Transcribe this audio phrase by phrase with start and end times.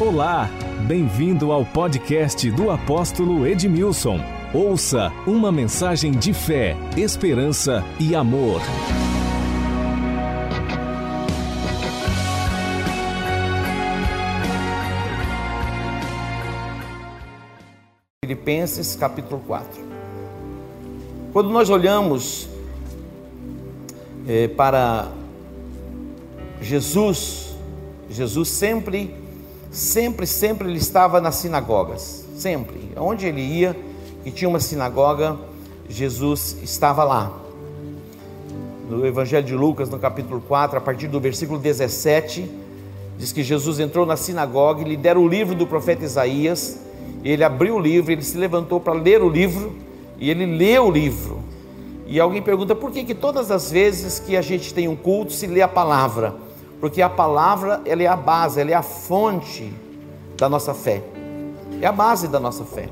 [0.00, 0.48] Olá,
[0.88, 4.18] bem-vindo ao podcast do apóstolo Edmilson.
[4.54, 8.62] Ouça uma mensagem de fé, esperança e amor.
[18.24, 19.82] Filipenses capítulo 4.
[21.30, 22.48] Quando nós olhamos
[24.26, 25.12] eh, para
[26.58, 27.54] Jesus,
[28.08, 29.19] Jesus sempre,
[29.70, 32.92] sempre, sempre ele estava nas sinagogas, sempre.
[32.96, 33.76] Onde ele ia
[34.24, 35.36] e tinha uma sinagoga,
[35.88, 37.32] Jesus estava lá.
[38.88, 42.50] No Evangelho de Lucas, no capítulo 4, a partir do versículo 17,
[43.16, 46.80] diz que Jesus entrou na sinagoga e lhe deram o livro do profeta Isaías.
[47.22, 49.72] Ele abriu o livro, ele se levantou para ler o livro
[50.18, 51.40] e ele leu o livro.
[52.06, 55.32] E alguém pergunta por que, que todas as vezes que a gente tem um culto
[55.32, 56.34] se lê a palavra?
[56.80, 59.72] Porque a palavra ela é a base, ela é a fonte
[60.36, 61.02] da nossa fé.
[61.80, 62.88] É a base da nossa fé.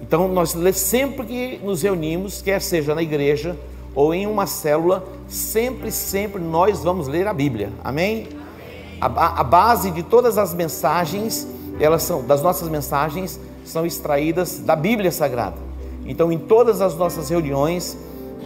[0.00, 3.56] Então nós sempre que nos reunimos, quer seja na igreja
[3.94, 7.70] ou em uma célula, sempre, sempre nós vamos ler a Bíblia.
[7.84, 8.28] Amém?
[9.00, 11.46] A, a base de todas as mensagens,
[11.78, 15.56] elas são das nossas mensagens são extraídas da Bíblia Sagrada.
[16.04, 17.96] Então, em todas as nossas reuniões,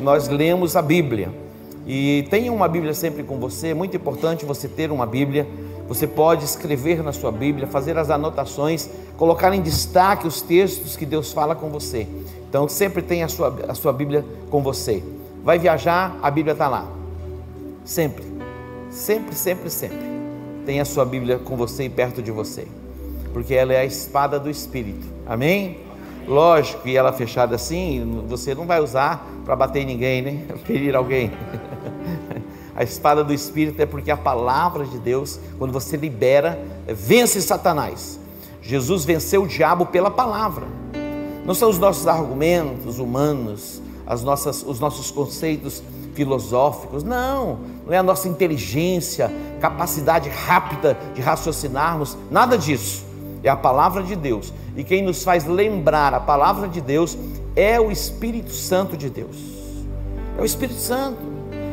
[0.00, 1.32] nós lemos a Bíblia.
[1.86, 5.46] E tenha uma Bíblia sempre com você, é muito importante você ter uma Bíblia.
[5.86, 11.06] Você pode escrever na sua Bíblia, fazer as anotações, colocar em destaque os textos que
[11.06, 12.08] Deus fala com você.
[12.48, 15.00] Então, sempre tenha a sua, a sua Bíblia com você.
[15.44, 16.90] Vai viajar, a Bíblia está lá.
[17.84, 18.24] Sempre,
[18.90, 20.16] sempre, sempre, sempre.
[20.64, 22.66] Tenha a sua Bíblia com você e perto de você,
[23.32, 25.06] porque ela é a espada do Espírito.
[25.24, 25.85] Amém?
[26.26, 30.44] Lógico que ela fechada assim, você não vai usar para bater ninguém, né?
[30.66, 31.30] Ferir alguém.
[32.74, 38.20] A espada do Espírito é porque a palavra de Deus, quando você libera, vence Satanás.
[38.60, 40.66] Jesus venceu o diabo pela palavra.
[41.46, 45.82] Não são os nossos argumentos humanos, as nossas, os nossos conceitos
[46.12, 53.05] filosóficos, não, não é a nossa inteligência, capacidade rápida de raciocinarmos, nada disso.
[53.46, 54.52] É a palavra de Deus.
[54.76, 57.16] E quem nos faz lembrar a palavra de Deus
[57.54, 59.36] é o Espírito Santo de Deus.
[60.36, 61.18] É o Espírito Santo.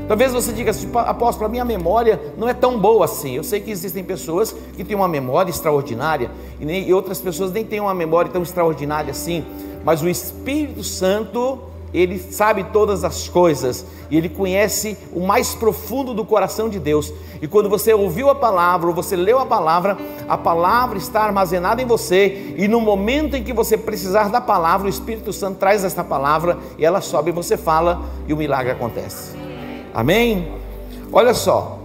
[0.07, 3.37] Talvez você diga assim, apóstolo, a minha memória não é tão boa assim.
[3.37, 6.29] Eu sei que existem pessoas que têm uma memória extraordinária
[6.59, 9.43] e, nem, e outras pessoas nem têm uma memória tão extraordinária assim.
[9.83, 11.57] Mas o Espírito Santo
[11.93, 17.13] ele sabe todas as coisas e ele conhece o mais profundo do coração de Deus.
[17.41, 21.81] E quando você ouviu a palavra, ou você leu a palavra, a palavra está armazenada
[21.81, 25.83] em você, e no momento em que você precisar da palavra, o Espírito Santo traz
[25.83, 29.35] esta palavra e ela sobe e você fala e o milagre acontece.
[29.93, 30.51] Amém?
[31.11, 31.79] Olha só,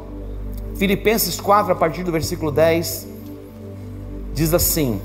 [0.77, 3.07] Filipenses 4, a partir do versículo 10,
[4.33, 5.01] diz assim: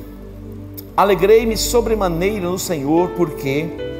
[0.95, 3.92] Alegrei-me sobremaneira no Senhor, porque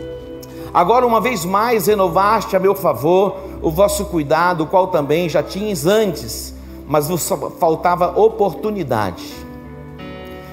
[0.73, 5.43] Agora, uma vez mais, renovaste a meu favor o vosso cuidado, o qual também já
[5.43, 6.53] tinhas antes,
[6.87, 7.29] mas vos
[7.59, 9.23] faltava oportunidade.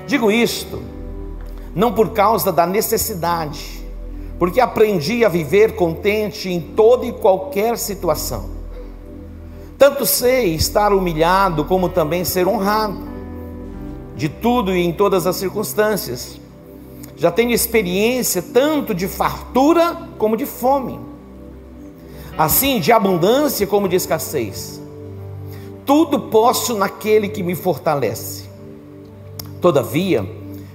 [0.06, 0.82] Digo isto,
[1.74, 3.82] não por causa da necessidade,
[4.38, 8.50] porque aprendi a viver contente em toda e qualquer situação.
[9.78, 13.08] Tanto sei estar humilhado, como também ser honrado,
[14.14, 16.38] de tudo e em todas as circunstâncias
[17.20, 20.98] já tenho experiência tanto de fartura como de fome,
[22.38, 24.80] assim de abundância como de escassez.
[25.84, 28.48] Tudo posso naquele que me fortalece.
[29.60, 30.26] Todavia,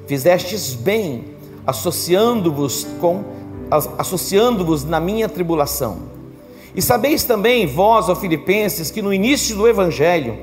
[0.05, 1.33] fizestes bem,
[1.65, 3.23] associando-vos com
[3.97, 5.97] associando-vos na minha tribulação.
[6.75, 10.37] E sabeis também, vós, ó Filipenses, que no início do evangelho,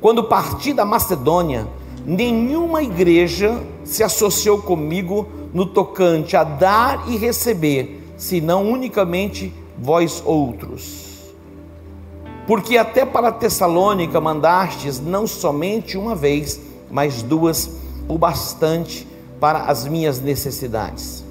[0.00, 1.68] quando parti da Macedônia,
[2.04, 11.32] nenhuma igreja se associou comigo no tocante a dar e receber, senão unicamente vós outros.
[12.46, 17.70] Porque até para Tessalônica mandastes não somente uma vez, mas duas,
[18.06, 19.08] o bastante
[19.40, 21.24] para as minhas necessidades.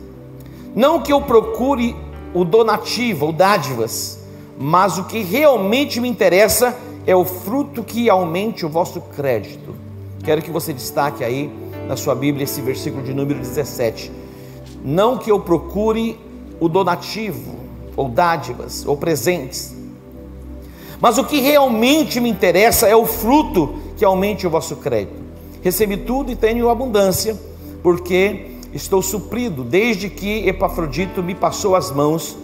[0.75, 1.95] Não que eu procure
[2.33, 4.19] o donativo ou dádivas,
[4.57, 6.75] mas o que realmente me interessa
[7.05, 9.82] é o fruto que aumente o vosso crédito
[10.23, 11.51] Quero que você destaque aí
[11.87, 14.11] na sua Bíblia esse versículo de número 17.
[14.83, 16.19] Não que eu procure
[16.59, 17.55] o donativo,
[17.95, 19.75] ou dádivas, ou presentes,
[21.03, 25.21] mas o que realmente me interessa é o fruto que aumente o vosso crédito.
[25.61, 27.37] Recebi tudo e tenho abundância,
[27.83, 32.37] porque estou suprido desde que Epafrodito me passou as mãos.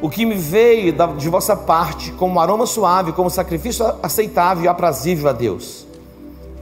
[0.00, 5.28] O que me veio de vossa parte como aroma suave, como sacrifício aceitável e aprazível
[5.28, 5.85] a Deus.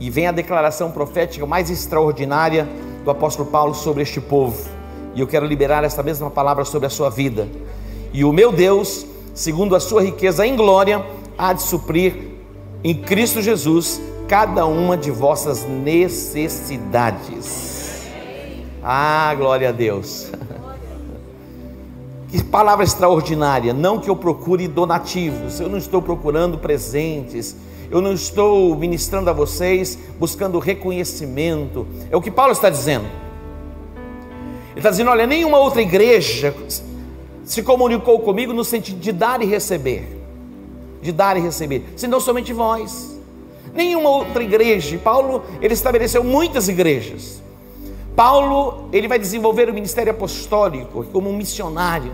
[0.04, 2.68] E vem a declaração profética mais extraordinária
[3.02, 4.68] do apóstolo Paulo sobre este povo.
[5.14, 7.48] E eu quero liberar esta mesma palavra sobre a sua vida.
[8.12, 11.02] E o meu Deus, segundo a sua riqueza em glória,
[11.38, 12.32] há de suprir
[12.84, 13.98] em Cristo Jesus
[14.28, 16.82] cada uma de vossas necessidades.
[18.82, 20.30] Ah, glória a Deus.
[22.28, 23.72] Que palavra extraordinária.
[23.72, 27.56] Não que eu procure donativos, eu não estou procurando presentes,
[27.94, 31.86] eu não estou ministrando a vocês buscando reconhecimento.
[32.10, 33.06] É o que Paulo está dizendo.
[34.70, 36.52] Ele está dizendo: olha, nenhuma outra igreja
[37.44, 40.08] se comunicou comigo no sentido de dar e receber.
[41.00, 43.16] De dar e receber, senão somente vós.
[43.72, 44.98] Nenhuma outra igreja.
[44.98, 47.40] Paulo, ele estabeleceu muitas igrejas.
[48.16, 52.12] Paulo, ele vai desenvolver o ministério apostólico como um missionário.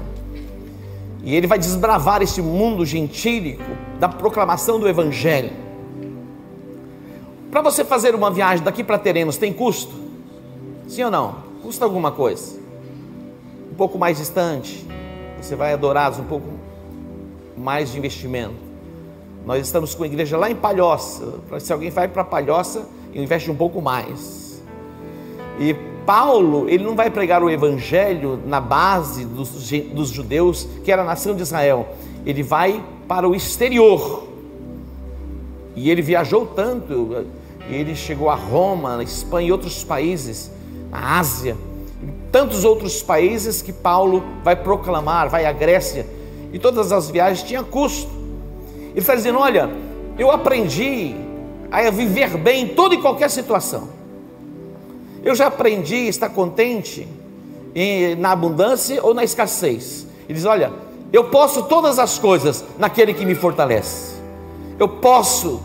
[1.25, 3.65] E ele vai desbravar esse mundo gentílico
[3.99, 5.70] da proclamação do evangelho.
[7.51, 9.93] Para você fazer uma viagem daqui para Terenos tem custo?
[10.87, 11.37] Sim ou não?
[11.63, 12.61] Custa alguma coisa?
[13.73, 14.87] Um pouco mais distante,
[15.41, 16.47] você vai adorar um pouco
[17.57, 18.55] mais de investimento.
[19.45, 21.41] Nós estamos com a igreja lá em Palhoça.
[21.59, 24.63] Se alguém vai para Palhoça, investe um pouco mais.
[25.59, 25.75] E
[26.07, 31.05] Paulo, ele não vai pregar o evangelho na base dos, dos judeus, que era a
[31.05, 31.89] nação de Israel.
[32.25, 34.29] Ele vai para o exterior.
[35.75, 37.27] E ele viajou tanto,
[37.69, 40.51] ele chegou a Roma, na Espanha e outros países,
[40.91, 41.57] na Ásia,
[42.33, 46.07] tantos outros países que Paulo vai proclamar, vai à Grécia,
[46.53, 48.11] e todas as viagens tinham custo.
[48.91, 49.71] Ele está dizendo: Olha,
[50.19, 51.15] eu aprendi
[51.71, 53.89] a viver bem em toda e qualquer situação.
[55.23, 57.07] Eu já aprendi a estar contente
[58.19, 60.07] na abundância ou na escassez.
[60.29, 60.73] Ele diz: Olha,
[61.13, 64.17] eu posso todas as coisas naquele que me fortalece.
[64.79, 65.61] Eu posso,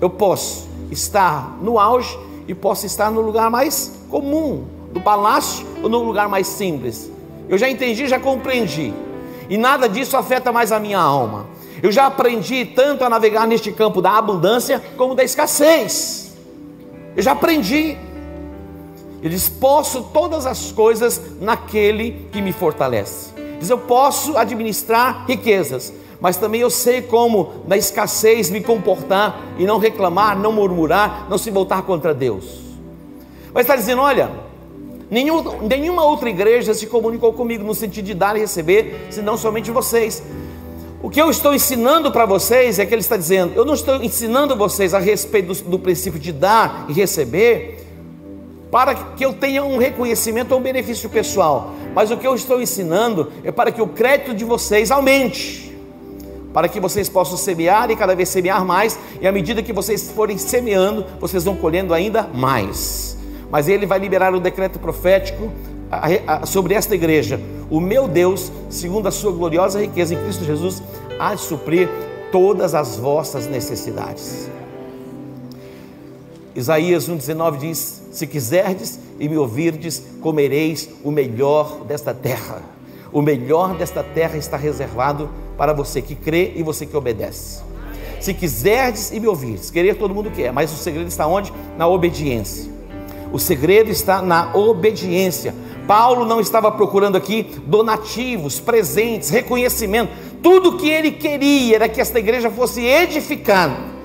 [0.00, 5.88] eu posso estar no auge e posso estar no lugar mais comum, do palácio ou
[5.88, 7.10] no lugar mais simples.
[7.48, 8.92] Eu já entendi, já compreendi.
[9.48, 11.46] E nada disso afeta mais a minha alma.
[11.82, 16.34] Eu já aprendi tanto a navegar neste campo da abundância como da escassez.
[17.16, 17.96] Eu já aprendi.
[19.22, 23.32] Ele diz: Posso todas as coisas naquele que me fortalece.
[23.58, 29.64] Diz: Eu posso administrar riquezas, mas também eu sei como na escassez me comportar e
[29.64, 32.60] não reclamar, não murmurar, não se voltar contra Deus.
[33.52, 34.30] Mas está dizendo: Olha,
[35.10, 39.70] nenhum, nenhuma outra igreja se comunicou comigo no sentido de dar e receber, senão somente
[39.70, 40.22] vocês.
[41.00, 44.02] O que eu estou ensinando para vocês é que ele está dizendo: eu não estou
[44.02, 47.86] ensinando vocês a respeito do, do princípio de dar e receber,
[48.70, 52.60] para que eu tenha um reconhecimento ou um benefício pessoal, mas o que eu estou
[52.60, 55.67] ensinando é para que o crédito de vocês aumente,
[56.58, 60.10] para que vocês possam semear e cada vez semear mais, e à medida que vocês
[60.10, 63.16] forem semeando, vocês vão colhendo ainda mais.
[63.48, 65.52] Mas ele vai liberar o decreto profético
[66.46, 67.40] sobre esta igreja.
[67.70, 70.82] O meu Deus, segundo a sua gloriosa riqueza em Cristo Jesus,
[71.16, 71.88] há de suprir
[72.32, 74.50] todas as vossas necessidades.
[76.56, 82.77] Isaías 1,19 diz: Se quiserdes e me ouvirdes, comereis o melhor desta terra.
[83.12, 87.62] O melhor desta terra está reservado para você que crê e você que obedece.
[88.20, 91.52] Se quiserdes e me ouvirdes, querer todo mundo quer, mas o segredo está onde?
[91.76, 92.70] Na obediência.
[93.32, 95.54] O segredo está na obediência.
[95.86, 100.10] Paulo não estava procurando aqui donativos, presentes, reconhecimento.
[100.42, 103.98] Tudo que ele queria era que esta igreja fosse edificada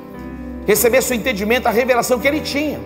[0.65, 2.79] receber seu entendimento, a revelação que ele tinha.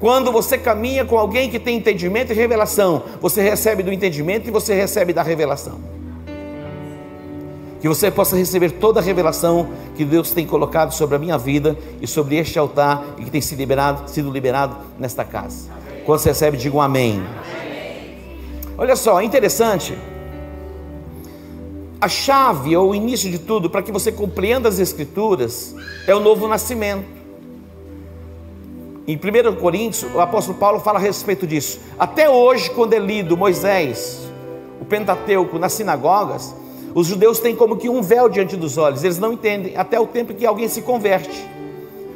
[0.00, 4.50] Quando você caminha com alguém que tem entendimento e revelação, você recebe do entendimento e
[4.50, 5.78] você recebe da revelação.
[7.80, 11.76] Que você possa receber toda a revelação que Deus tem colocado sobre a minha vida
[12.00, 15.68] e sobre este altar e que tem sido liberado, sido liberado nesta casa.
[16.04, 17.22] Quando você recebe, diga um amém.
[18.76, 19.96] Olha só, é interessante.
[22.00, 25.74] A chave ou o início de tudo para que você compreenda as Escrituras
[26.06, 27.13] é o novo nascimento.
[29.06, 31.78] Em 1 Coríntios, o apóstolo Paulo fala a respeito disso.
[31.98, 34.20] Até hoje, quando é lido Moisés,
[34.80, 36.54] o Pentateuco nas sinagogas,
[36.94, 40.06] os judeus têm como que um véu diante dos olhos, eles não entendem, até o
[40.06, 41.46] tempo que alguém se converte.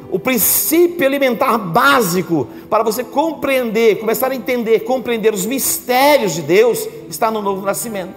[0.09, 6.87] O princípio elementar básico para você compreender, começar a entender, compreender os mistérios de Deus,
[7.07, 8.15] está no novo nascimento.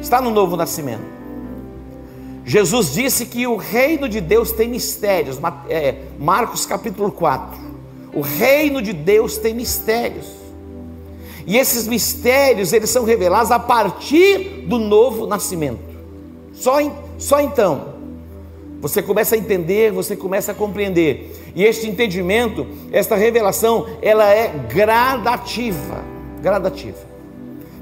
[0.00, 1.15] Está no novo nascimento.
[2.46, 5.36] Jesus disse que o reino de Deus tem mistérios,
[5.68, 7.58] é, Marcos capítulo 4.
[8.14, 10.26] O reino de Deus tem mistérios.
[11.44, 15.80] E esses mistérios, eles são revelados a partir do novo nascimento.
[16.52, 16.76] Só,
[17.18, 17.94] só então,
[18.80, 21.52] você começa a entender, você começa a compreender.
[21.52, 26.04] E este entendimento, esta revelação, ela é gradativa,
[26.40, 26.98] gradativa.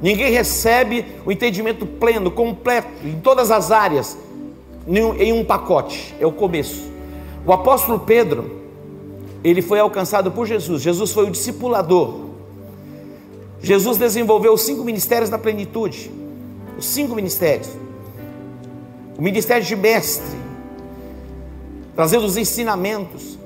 [0.01, 4.17] Ninguém recebe o entendimento pleno, completo, em todas as áreas,
[4.87, 6.15] em um pacote.
[6.21, 6.91] É o começo.
[7.47, 8.63] O apóstolo Pedro,
[9.43, 10.83] ele foi alcançado por Jesus.
[10.83, 12.25] Jesus foi o discipulador.
[13.61, 16.11] Jesus desenvolveu os cinco ministérios na plenitude.
[16.79, 17.69] Os cinco ministérios.
[19.19, 20.37] O ministério de mestre,
[21.95, 23.39] trazendo os ensinamentos,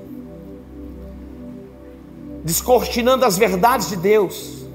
[2.43, 4.65] descortinando as verdades de Deus.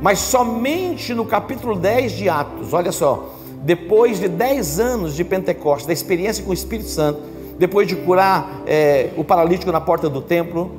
[0.00, 5.86] Mas somente no capítulo 10 de Atos, olha só, depois de 10 anos de Pentecostes,
[5.86, 7.20] da experiência com o Espírito Santo,
[7.58, 10.70] depois de curar é, o paralítico na porta do templo,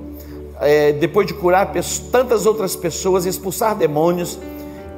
[0.59, 1.71] é, depois de curar
[2.11, 4.39] tantas outras pessoas, expulsar demônios,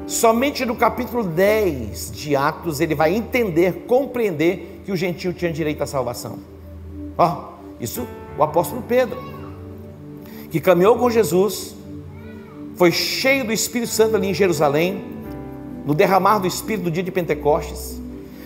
[0.08, 5.84] somente no capítulo 10 de Atos ele vai entender, compreender que o gentio tinha direito
[5.84, 6.40] à salvação.
[7.18, 8.08] Ó, isso
[8.38, 9.22] o apóstolo Pedro,
[10.50, 11.76] que caminhou com Jesus,
[12.76, 15.04] foi cheio do Espírito Santo ali em Jerusalém,
[15.86, 18.00] no derramar do Espírito do dia de Pentecostes,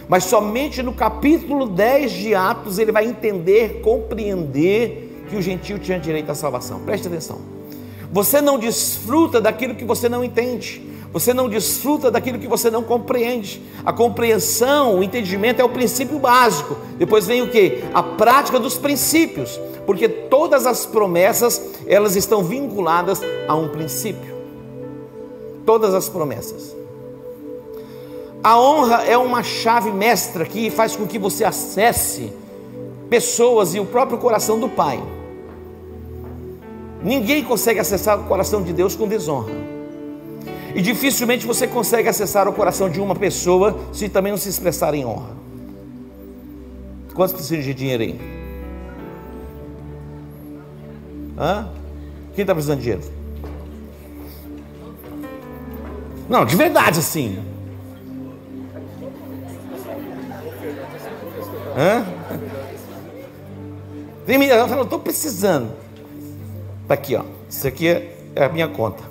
[0.07, 5.99] mas somente no capítulo 10 de Atos ele vai entender, compreender que o gentio tinha
[5.99, 6.79] direito à salvação.
[6.81, 7.39] Preste atenção.
[8.11, 10.93] Você não desfruta daquilo que você não entende.
[11.11, 13.61] Você não desfruta daquilo que você não compreende.
[13.85, 16.75] A compreensão, o entendimento é o princípio básico.
[16.97, 17.83] Depois vem o que?
[17.93, 19.59] A prática dos princípios.
[19.85, 24.35] Porque todas as promessas, elas estão vinculadas a um princípio.
[25.65, 26.82] Todas as promessas.
[28.43, 32.33] A honra é uma chave mestra que faz com que você acesse
[33.09, 35.01] pessoas e o próprio coração do Pai.
[37.01, 39.53] Ninguém consegue acessar o coração de Deus com desonra.
[40.75, 44.93] E dificilmente você consegue acessar o coração de uma pessoa se também não se expressar
[44.93, 45.38] em honra.
[47.13, 48.19] Quantos precisam de dinheiro aí?
[51.38, 51.69] Hã?
[52.35, 53.03] Quem está precisando de dinheiro?
[56.27, 57.52] Não, de verdade assim.
[61.75, 62.05] Hã?
[64.25, 65.71] Tem menina, ela falou, estou precisando.
[66.83, 67.23] Está aqui, ó.
[67.49, 69.03] Isso aqui é a minha conta.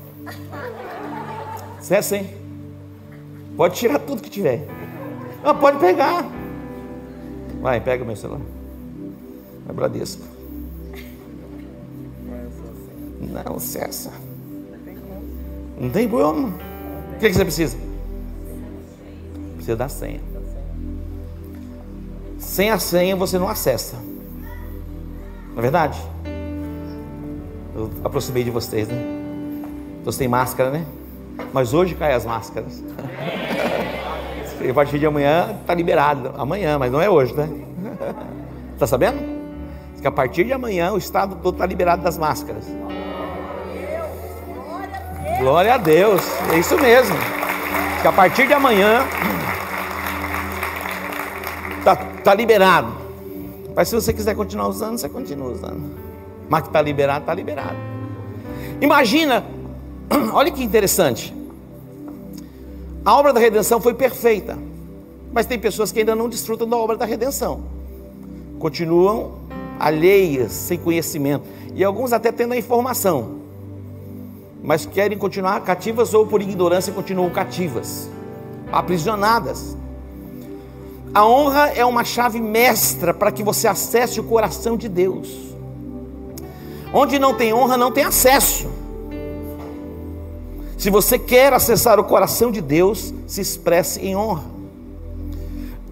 [1.81, 2.31] Cessa, hein?
[3.57, 4.66] Pode tirar tudo que tiver.
[5.45, 6.25] Ah, pode pegar.
[7.61, 8.40] Vai, pega meu celular.
[9.69, 10.23] É Bradesco.
[13.21, 14.12] Não, cessa.
[15.78, 16.49] Não tem como.
[16.49, 17.76] O que, que você precisa?
[19.57, 20.32] Precisa da senha.
[22.53, 23.97] Sem a senha você não acessa.
[25.53, 25.99] Não é verdade?
[27.75, 29.03] Eu aproximei de vocês, né?
[30.05, 30.85] Você tem máscara, né?
[31.51, 32.85] Mas hoje cai as máscaras.
[34.69, 36.35] a partir de amanhã está liberado.
[36.37, 37.49] Amanhã, mas não é hoje, né?
[38.75, 39.19] Está sabendo?
[40.03, 42.67] Que a partir de amanhã o estado todo está liberado das máscaras.
[45.39, 46.21] Glória a Deus.
[46.53, 47.17] É isso mesmo.
[48.03, 49.07] Que a partir de amanhã
[52.23, 52.93] está tá liberado.
[53.75, 55.83] Mas se você quiser continuar usando, você continua usando.
[56.49, 57.76] Mas que está liberado, está liberado.
[58.81, 59.45] Imagina
[60.33, 61.35] Olha que interessante.
[63.05, 64.57] A obra da redenção foi perfeita,
[65.33, 67.62] mas tem pessoas que ainda não desfrutam da obra da redenção.
[68.59, 69.38] Continuam
[69.79, 73.41] alheias, sem conhecimento, e alguns até tendo a informação,
[74.62, 78.09] mas querem continuar cativas ou por ignorância continuam cativas,
[78.71, 79.76] aprisionadas.
[81.14, 85.28] A honra é uma chave mestra para que você acesse o coração de Deus.
[86.92, 88.66] Onde não tem honra, não tem acesso.
[90.78, 94.45] Se você quer acessar o coração de Deus, se expresse em honra.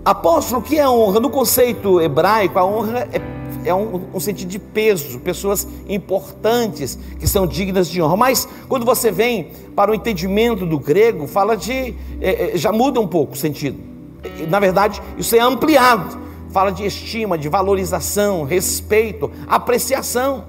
[0.02, 1.20] Apóstolo, o que é honra?
[1.20, 3.20] No conceito hebraico, a honra é,
[3.68, 8.16] é um, um, sentido de peso, pessoas importantes que são dignas de honra.
[8.16, 11.94] Mas quando você vem para o entendimento do grego, fala de.
[12.22, 13.89] É, é já muda um pouco o sentido.
[14.48, 16.18] Na verdade, isso é ampliado.
[16.50, 20.44] Fala de estima, de valorização, respeito, apreciação.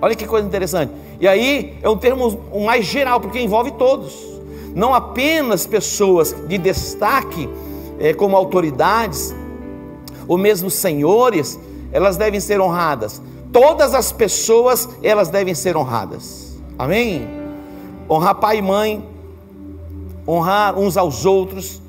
[0.00, 0.92] Olha que coisa interessante.
[1.18, 4.14] E aí é um termo mais geral, porque envolve todos,
[4.74, 7.48] não apenas pessoas de destaque,
[7.98, 9.34] é, como autoridades,
[10.28, 11.58] ou mesmo senhores,
[11.90, 13.22] elas devem ser honradas.
[13.52, 16.58] Todas as pessoas, elas devem ser honradas.
[16.78, 17.26] Amém?
[18.10, 19.08] Honrar pai e mãe,
[20.28, 21.80] honrar uns aos outros,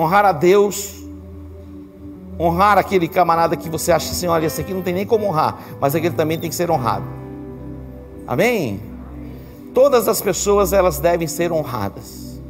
[0.00, 1.04] honrar a Deus,
[2.38, 5.58] honrar aquele camarada que você acha assim, olha, esse aqui não tem nem como honrar,
[5.78, 7.04] mas aquele também tem que ser honrado.
[8.26, 8.80] Amém?
[9.74, 12.40] Todas as pessoas elas devem ser honradas.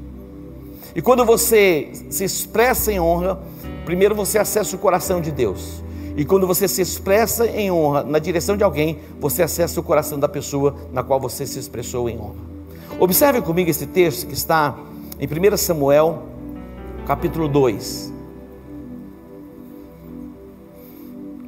[0.95, 3.41] E quando você se expressa em honra,
[3.85, 5.83] primeiro você acessa o coração de Deus.
[6.17, 10.19] E quando você se expressa em honra na direção de alguém, você acessa o coração
[10.19, 12.35] da pessoa na qual você se expressou em honra.
[12.99, 14.77] Observe comigo esse texto que está
[15.19, 16.30] em 1 Samuel,
[17.11, 18.13] capítulo 2.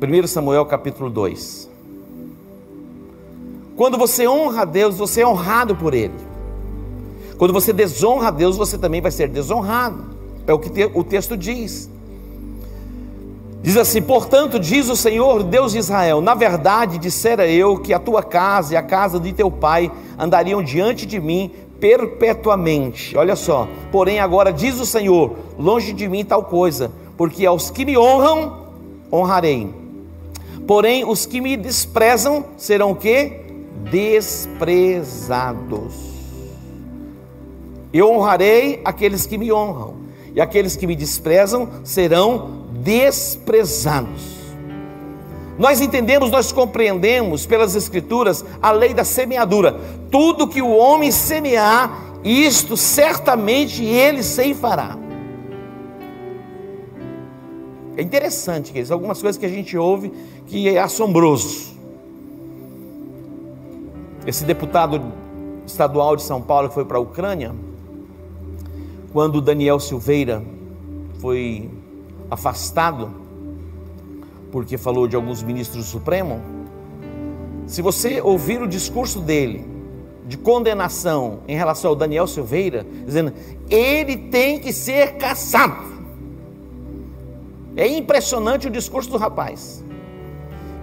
[0.03, 1.71] 1 Samuel, capítulo 2.
[3.77, 6.17] Quando você honra a Deus, você é honrado por Ele.
[7.39, 10.05] Quando você desonra a Deus, você também vai ser desonrado.
[10.49, 11.89] É o que o texto diz.
[13.63, 18.01] Diz assim: Portanto, diz o Senhor Deus de Israel: Na verdade, dissera eu que a
[18.01, 21.53] tua casa e a casa de teu pai andariam diante de mim
[21.83, 23.19] perpetuamente.
[23.19, 27.85] Olha só, porém, agora diz o Senhor: Longe de mim tal coisa, porque aos que
[27.85, 28.69] me honram,
[29.13, 29.69] honrarei.
[30.65, 33.33] Porém, os que me desprezam serão o que?
[33.91, 34.93] Desprezados.
[37.93, 39.95] Eu honrarei aqueles que me honram,
[40.37, 44.42] e aqueles que me desprezam serão desprezados.
[45.59, 49.79] Nós entendemos, nós compreendemos pelas Escrituras a lei da semeadura.
[50.11, 54.97] Tudo que o homem semear, isto certamente ele ceifará.
[57.97, 60.11] É interessante, queridos, algumas coisas que a gente ouve
[60.47, 61.73] que é assombroso.
[64.27, 65.13] Esse deputado
[65.67, 67.55] estadual de São Paulo que foi para a Ucrânia,
[69.13, 70.43] quando Daniel Silveira
[71.19, 71.69] foi
[72.31, 73.22] afastado,
[74.53, 76.41] porque falou de alguns ministros do Supremo.
[77.67, 79.65] Se você ouvir o discurso dele,
[80.27, 83.33] de condenação em relação ao Daniel Silveira, dizendo,
[83.69, 85.91] ele tem que ser caçado.
[87.75, 89.83] É impressionante o discurso do rapaz.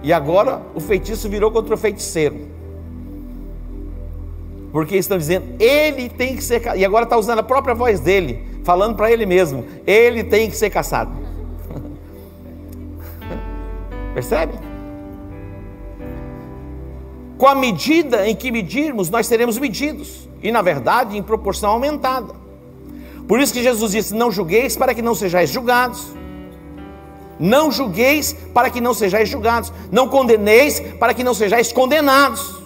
[0.02, 2.48] E agora o feitiço virou contra o feiticeiro.
[4.72, 8.44] Porque estão dizendo, ele tem que ser E agora está usando a própria voz dele,
[8.64, 11.19] falando para ele mesmo: ele tem que ser caçado.
[14.20, 14.52] Percebe?
[17.38, 22.34] Com a medida em que medirmos, nós seremos medidos, e na verdade em proporção aumentada.
[23.26, 26.08] Por isso que Jesus disse: Não julgueis para que não sejais julgados.
[27.38, 29.72] Não julgueis para que não sejais julgados.
[29.90, 32.60] Não condeneis para que não sejais condenados.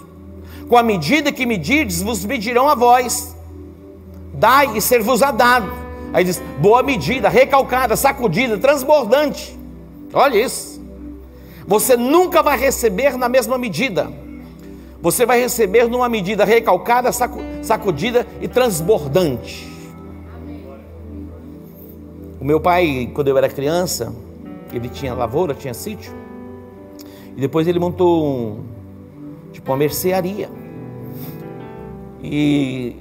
[0.67, 3.33] Com a medida que medirdes, vos medirão a vós.
[4.33, 5.71] Dai e ser-vos-á dado.
[6.11, 9.57] Aí diz: boa medida, recalcada, sacudida, transbordante.
[10.13, 10.74] Olha isso.
[11.67, 14.11] Você nunca vai receber na mesma medida.
[15.01, 19.67] Você vai receber numa medida recalcada, sacudida e transbordante.
[22.39, 24.13] O meu pai, quando eu era criança,
[24.71, 26.13] ele tinha lavoura, tinha sítio.
[27.35, 28.63] E depois ele montou um,
[29.51, 30.49] tipo uma mercearia.
[32.23, 32.95] E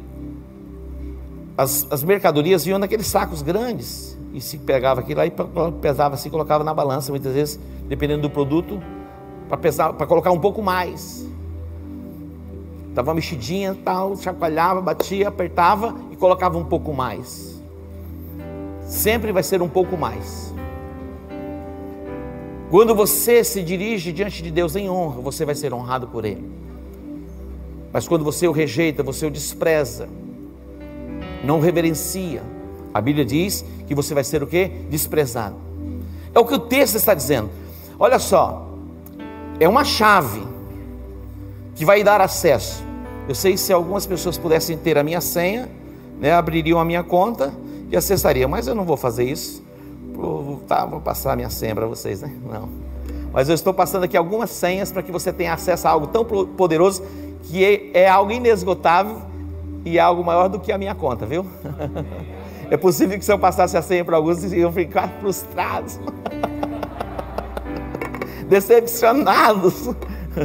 [1.57, 4.14] as, as mercadorias vinham naqueles sacos grandes.
[4.35, 5.33] E se pegava aquilo aí,
[5.81, 8.83] pesava assim, colocava na balança, muitas vezes dependendo do produto,
[9.49, 11.25] para pesar, para colocar um pouco mais.
[12.93, 17.63] Dava uma mexidinha, tal, chacoalhava, batia, apertava e colocava um pouco mais.
[18.83, 20.53] Sempre vai ser um pouco mais.
[22.71, 26.45] Quando você se dirige diante de Deus em honra, você vai ser honrado por Ele.
[27.93, 30.09] Mas quando você o rejeita, você o despreza,
[31.45, 32.43] não reverencia,
[32.95, 34.69] a Bíblia diz que você vai ser o que?
[34.89, 35.57] Desprezado.
[36.33, 37.51] É o que o texto está dizendo.
[37.99, 38.69] Olha só,
[39.59, 40.47] é uma chave
[41.75, 42.85] que vai dar acesso.
[43.29, 45.69] Eu sei se algumas pessoas pudessem ter a minha senha,
[46.21, 47.53] né, abririam a minha conta
[47.91, 49.63] e acessariam, mas eu não vou fazer isso.
[50.13, 52.33] Vou, tá, vou passar a minha senha para vocês, né?
[52.49, 52.69] Não.
[53.33, 56.25] Mas eu estou passando aqui algumas senhas para que você tenha acesso a algo tão
[56.25, 57.03] poderoso
[57.43, 59.21] que é, é algo inesgotável
[59.85, 61.45] e é algo maior do que a minha conta, viu?
[62.71, 65.99] É possível que se eu passasse a senha para alguns, iam ficar frustrados.
[68.49, 69.91] decepcionados.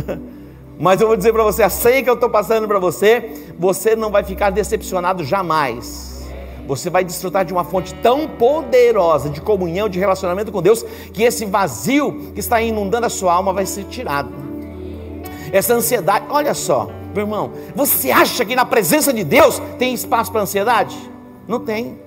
[0.79, 3.95] Mas eu vou dizer para você, a senha que eu estou passando para você, você
[3.95, 6.25] não vai ficar decepcionado jamais.
[6.65, 11.23] Você vai desfrutar de uma fonte tão poderosa de comunhão, de relacionamento com Deus, que
[11.23, 14.31] esse vazio que está inundando a sua alma vai ser tirado.
[15.51, 20.31] Essa ansiedade, olha só, meu irmão, você acha que na presença de Deus tem espaço
[20.31, 20.95] para ansiedade?
[21.47, 21.99] Não tem.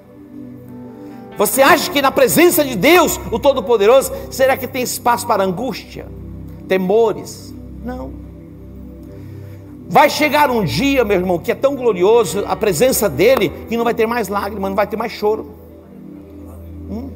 [1.37, 6.07] Você acha que na presença de Deus, o Todo-Poderoso, será que tem espaço para angústia,
[6.69, 7.55] temores?
[7.85, 8.13] Não.
[9.89, 13.85] Vai chegar um dia, meu irmão, que é tão glorioso a presença dele, que não
[13.85, 15.51] vai ter mais lágrimas, não vai ter mais choro.
[16.91, 17.11] Hum?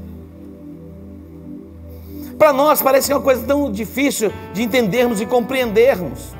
[2.38, 6.34] Para nós parece uma coisa tão difícil de entendermos e compreendermos.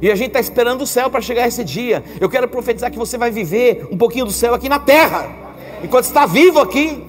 [0.00, 2.04] E a gente está esperando o céu para chegar esse dia.
[2.20, 5.47] Eu quero profetizar que você vai viver um pouquinho do céu aqui na terra
[5.82, 7.04] enquanto está vivo aqui.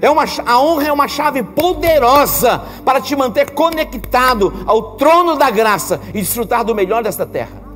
[0.00, 5.50] É uma, a honra é uma chave poderosa para te manter conectado ao trono da
[5.50, 7.66] graça e desfrutar do melhor desta terra.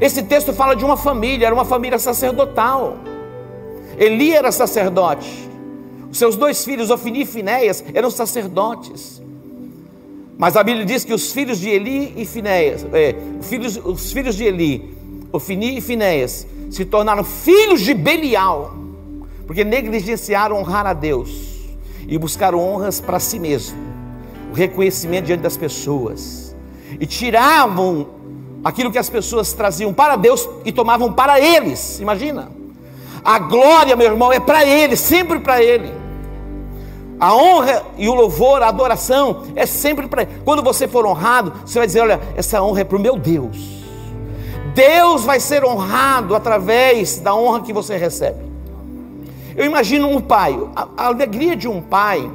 [0.00, 2.96] Esse texto fala de uma família, era uma família sacerdotal.
[3.96, 5.48] Eli era sacerdote.
[6.10, 9.22] Seus dois filhos, Ofini e Finéias, eram sacerdotes.
[10.36, 14.34] Mas a Bíblia diz que os filhos de Eli e Finéias, é, filhos, os filhos
[14.34, 14.96] de Eli,
[15.32, 18.74] Ofini e Finéias, se tornaram filhos de Belial,
[19.46, 21.30] porque negligenciaram honrar a Deus
[22.08, 23.78] e buscaram honras para si mesmo,
[24.50, 26.52] o reconhecimento diante das pessoas,
[26.98, 28.08] e tiravam
[28.64, 32.00] aquilo que as pessoas traziam para Deus e tomavam para eles.
[32.00, 32.50] Imagina.
[33.24, 35.92] A glória, meu irmão, é para ele, sempre para ele.
[37.20, 40.26] A honra e o louvor, a adoração é sempre para.
[40.44, 43.73] Quando você for honrado, você vai dizer: Olha, essa honra é para o meu Deus.
[44.74, 48.40] Deus vai ser honrado através da honra que você recebe.
[49.56, 52.28] Eu imagino um pai, a, a alegria de um pai,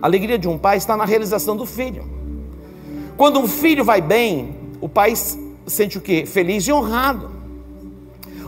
[0.00, 2.04] a alegria de um pai está na realização do filho.
[3.16, 5.14] Quando um filho vai bem, o pai
[5.66, 6.26] sente o que?
[6.26, 7.30] Feliz e honrado.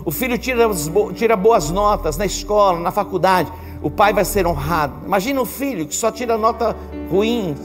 [0.04, 0.68] O filho tira,
[1.14, 3.50] tira boas notas na escola, na faculdade.
[3.82, 4.92] O pai vai ser honrado.
[5.06, 6.76] Imagina um filho que só tira nota
[7.10, 7.56] ruim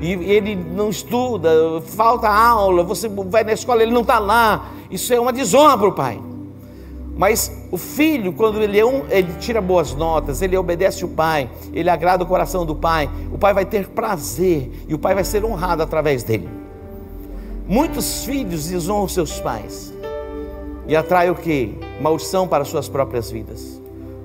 [0.00, 1.50] e ele não estuda,
[1.82, 4.70] falta aula, você vai na escola, ele não está lá.
[4.90, 6.20] Isso é uma desonra para o pai.
[7.16, 11.50] Mas o filho, quando ele, é um, ele tira boas notas, ele obedece o pai,
[11.74, 15.22] ele agrada o coração do pai, o pai vai ter prazer e o pai vai
[15.22, 16.48] ser honrado através dele.
[17.68, 19.92] Muitos filhos desonram seus pais
[20.88, 21.78] e atraem o que?
[22.00, 23.80] Maldição para suas próprias vidas.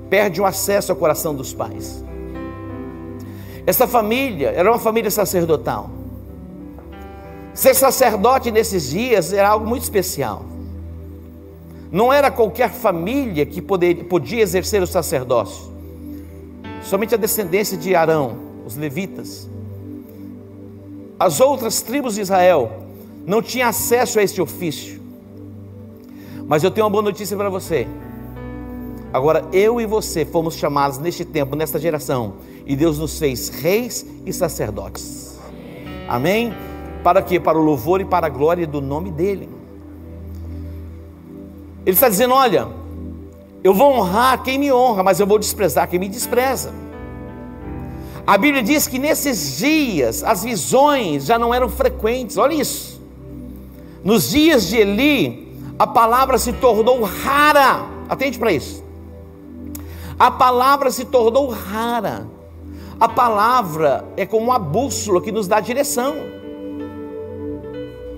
[0.10, 2.04] Perde o acesso ao coração dos pais.
[3.66, 5.90] Essa família era uma família sacerdotal.
[7.54, 10.46] Ser sacerdote nesses dias era algo muito especial.
[11.92, 15.74] Não era qualquer família que poder, podia exercer o sacerdócio.
[16.84, 19.50] Somente a descendência de Arão, os levitas.
[21.18, 22.84] As outras tribos de Israel
[23.26, 25.02] não tinha acesso a este ofício.
[26.46, 27.88] Mas eu tenho uma boa notícia para você.
[29.16, 32.34] Agora, eu e você fomos chamados neste tempo, nesta geração,
[32.66, 35.40] e Deus nos fez reis e sacerdotes.
[36.06, 36.54] Amém?
[37.02, 37.40] Para quê?
[37.40, 39.48] Para o louvor e para a glória do nome dEle.
[41.86, 42.68] Ele está dizendo: olha,
[43.64, 46.74] eu vou honrar quem me honra, mas eu vou desprezar quem me despreza.
[48.28, 53.02] A Bíblia diz que nesses dias as visões já não eram frequentes, olha isso.
[54.04, 57.86] Nos dias de Eli, a palavra se tornou rara.
[58.10, 58.84] Atente para isso.
[60.18, 62.26] A palavra se tornou rara.
[63.00, 66.16] A palavra é como uma bússola que nos dá direção.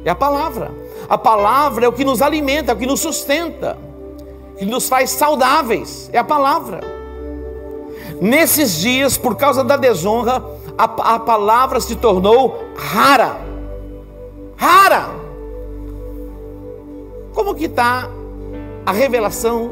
[0.05, 0.71] É a palavra.
[1.09, 3.77] A palavra é o que nos alimenta, é o que nos sustenta,
[4.57, 6.09] que nos faz saudáveis.
[6.13, 6.81] É a palavra.
[8.21, 10.43] Nesses dias, por causa da desonra,
[10.77, 13.37] a, a palavra se tornou rara.
[14.55, 15.09] Rara.
[17.33, 18.09] Como que está
[18.85, 19.71] a revelação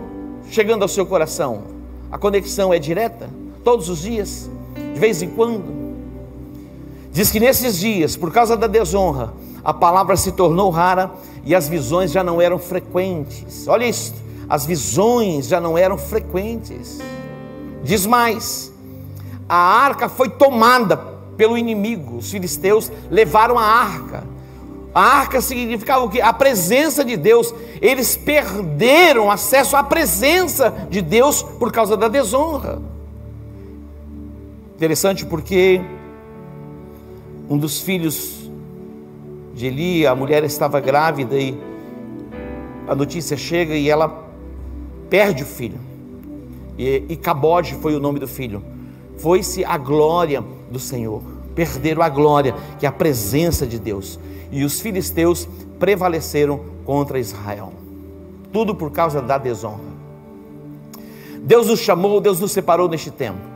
[0.49, 1.74] chegando ao seu coração?
[2.15, 3.29] A conexão é direta?
[3.61, 4.49] Todos os dias?
[4.93, 5.65] De vez em quando?
[7.11, 11.11] Diz que nesses dias, por causa da desonra, a palavra se tornou rara
[11.43, 13.67] e as visões já não eram frequentes.
[13.67, 14.13] Olha isso,
[14.47, 16.99] as visões já não eram frequentes.
[17.83, 18.71] Diz mais:
[19.49, 20.95] a arca foi tomada
[21.35, 24.23] pelo inimigo, os filisteus levaram a arca
[24.95, 26.21] a arca significava o que?
[26.21, 27.53] A presença de Deus.
[27.81, 32.81] Eles perderam acesso à presença de Deus por causa da desonra.
[34.73, 35.81] Interessante porque
[37.49, 38.49] um dos filhos
[39.53, 41.57] de Eli, a mulher estava grávida e
[42.87, 44.23] a notícia chega e ela
[45.09, 45.79] perde o filho.
[46.77, 48.63] E, e Cabode foi o nome do filho.
[49.17, 51.21] Foi-se a glória do Senhor.
[51.53, 54.17] Perderam a glória, que é a presença de Deus
[54.51, 55.47] e os filisteus
[55.79, 57.73] prevaleceram contra Israel.
[58.51, 59.95] Tudo por causa da desonra.
[61.41, 63.55] Deus nos chamou, Deus nos separou neste tempo.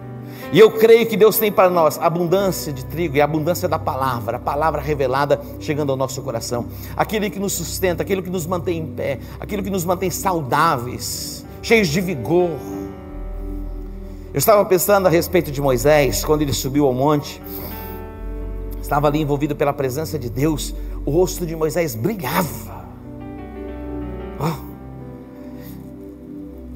[0.52, 4.38] E eu creio que Deus tem para nós abundância de trigo e abundância da palavra,
[4.38, 6.66] a palavra revelada chegando ao nosso coração.
[6.98, 11.46] Aquilo que nos sustenta, aquilo que nos mantém em pé, aquilo que nos mantém saudáveis,
[11.62, 12.50] cheios de vigor.
[14.34, 17.40] Eu estava pensando a respeito de Moisés, quando ele subiu ao monte,
[18.90, 20.74] estava ali envolvido pela presença de Deus,
[21.06, 22.88] o rosto de Moisés brilhava.
[24.40, 24.70] Oh.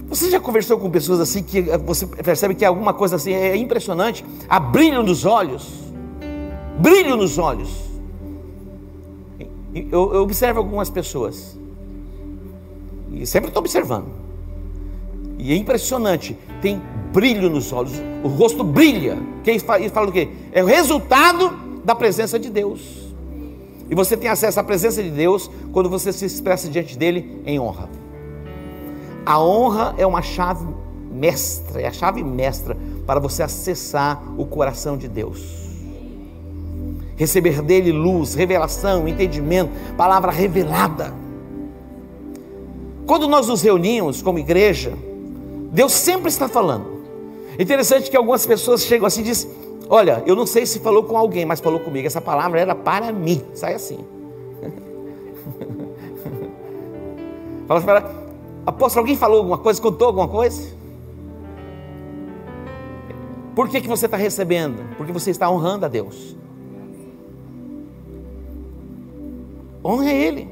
[0.10, 4.24] Você já conversou com pessoas assim que você percebe que alguma coisa assim é impressionante?
[4.48, 5.68] Há brilho nos olhos.
[6.78, 7.72] Brilho nos olhos.
[9.74, 11.58] Eu, eu observo algumas pessoas.
[13.12, 14.06] E sempre estou observando.
[15.40, 16.38] E é impressionante.
[16.62, 16.80] Tem
[17.12, 19.18] brilho nos olhos, o rosto brilha.
[19.44, 20.30] Quem fala, fala o quê?
[20.52, 23.14] É o resultado da presença de Deus.
[23.90, 27.60] E você tem acesso à presença de Deus quando você se expressa diante dele em
[27.60, 27.90] honra.
[29.26, 30.66] A honra é uma chave
[31.12, 35.42] mestra, é a chave mestra para você acessar o coração de Deus.
[37.16, 41.14] Receber dele luz, revelação, entendimento, palavra revelada.
[43.06, 44.94] Quando nós nos reunimos como igreja,
[45.72, 46.94] Deus sempre está falando.
[47.60, 49.52] Interessante que algumas pessoas chegam assim e dizem:
[49.90, 52.08] Olha, eu não sei se falou com alguém, mas falou comigo.
[52.08, 53.42] Essa palavra era para mim.
[53.54, 54.00] Sai assim.
[57.68, 58.12] Fala para
[58.66, 60.74] apóstolo, alguém falou alguma coisa, contou alguma coisa?
[63.56, 64.84] Por que, que você está recebendo?
[64.98, 66.36] Porque você está honrando a Deus.
[69.84, 70.48] Honre Ele.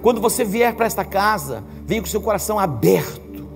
[0.00, 3.46] Quando você vier para esta casa, venha com seu coração aberto.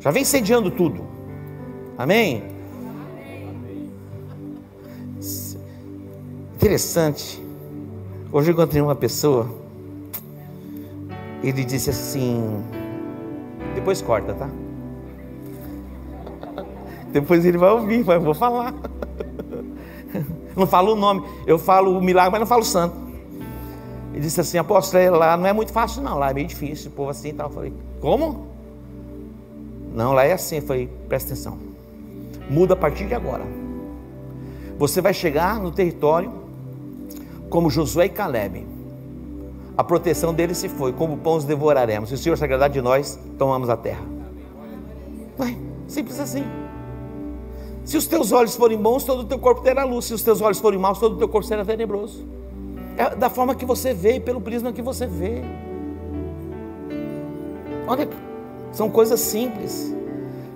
[0.00, 1.04] Já vem sediando tudo.
[1.98, 2.55] Amém?
[6.66, 7.40] Interessante.
[8.32, 9.48] Hoje eu encontrei uma pessoa.
[11.40, 12.60] Ele disse assim.
[13.72, 14.50] Depois corta, tá?
[17.12, 18.74] Depois ele vai ouvir, mas vou falar.
[20.56, 22.96] Não falo o nome, eu falo o milagre, mas não falo o santo.
[24.12, 26.90] Ele disse assim, apóstolo, é lá não é muito fácil não, lá é meio difícil,
[26.90, 27.48] o povo assim e tal.
[27.48, 28.46] Eu falei, como?
[29.94, 30.56] Não, lá é assim.
[30.56, 31.58] Eu falei, presta atenção.
[32.48, 33.44] Muda a partir de agora.
[34.78, 36.45] Você vai chegar no território
[37.48, 38.66] como Josué e Caleb.
[39.76, 42.08] A proteção deles se foi, como pão os devoraremos.
[42.08, 44.04] Se o Senhor se agradar de nós, tomamos a terra.
[45.36, 45.56] Vai,
[45.86, 46.44] simples assim.
[47.84, 50.06] Se os teus olhos forem bons, todo o teu corpo terá luz.
[50.06, 52.26] Se os teus olhos forem maus, todo o teu corpo será tenebroso.
[52.96, 55.42] É da forma que você vê e pelo prisma que você vê.
[57.86, 58.08] Olha,
[58.72, 59.94] são coisas simples.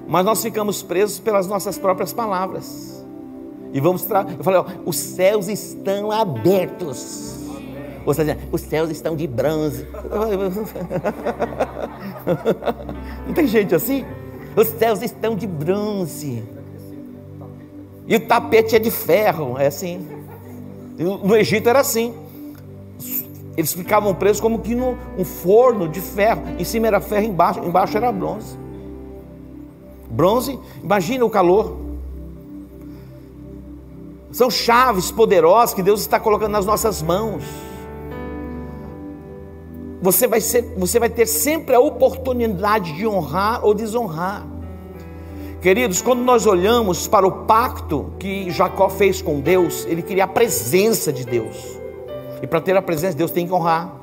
[0.08, 2.99] Mas nós ficamos presos pelas nossas próprias palavras.
[3.72, 4.26] E vamos tra...
[4.36, 7.38] Eu falei, ó, os céus estão abertos.
[8.04, 9.86] Ou seja, os céus estão de bronze.
[13.26, 14.04] Não tem gente assim?
[14.56, 16.42] Os céus estão de bronze.
[18.06, 20.06] E o tapete é de ferro, é assim.
[20.98, 22.14] No Egito era assim.
[23.56, 26.42] Eles ficavam presos como que num um forno de ferro.
[26.58, 28.56] Em cima era ferro, embaixo, embaixo era bronze.
[30.10, 31.76] Bronze, imagina o calor.
[34.32, 37.42] São chaves poderosas que Deus está colocando nas nossas mãos.
[40.00, 44.46] Você vai, ser, você vai ter sempre a oportunidade de honrar ou desonrar.
[45.60, 50.28] Queridos, quando nós olhamos para o pacto que Jacó fez com Deus, ele queria a
[50.28, 51.78] presença de Deus.
[52.40, 53.94] E para ter a presença de Deus tem que honrar.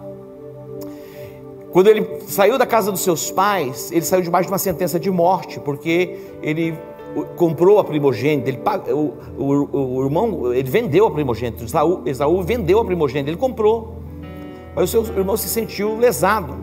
[1.71, 5.09] Quando ele saiu da casa dos seus pais, ele saiu debaixo de uma sentença de
[5.09, 6.77] morte, porque ele
[7.35, 8.59] comprou a primogênita, ele,
[8.91, 13.97] o, o, o, irmão, ele vendeu a primogênita, Esaú, Esaú vendeu a primogênita, ele comprou.
[14.75, 16.53] Mas o seu irmão se sentiu lesado.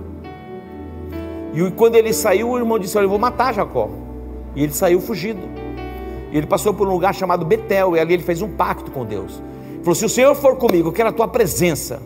[1.53, 3.89] E quando ele saiu, o irmão disse: Olha, eu vou matar Jacó.
[4.55, 5.41] E ele saiu fugido.
[6.31, 9.05] E ele passou por um lugar chamado Betel, e ali ele fez um pacto com
[9.05, 9.41] Deus.
[9.81, 12.01] Falou: se o Senhor for comigo, eu quero a tua presença.